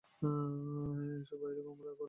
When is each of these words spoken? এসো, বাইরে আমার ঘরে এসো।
এসো, 1.21 1.35
বাইরে 1.41 1.59
আমার 1.61 1.75
ঘরে 1.77 1.89
এসো। 1.89 1.99